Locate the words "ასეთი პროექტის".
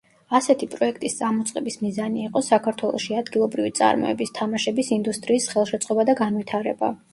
0.37-1.17